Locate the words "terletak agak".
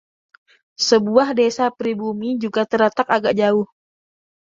2.71-3.33